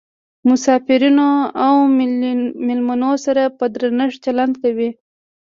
مسافرینو 0.49 1.29
او 1.65 1.73
میلمنو 2.67 3.11
سره 3.25 3.43
په 3.57 3.65
درنښت 3.73 4.17
چلند 4.25 4.53
کوي. 4.63 4.89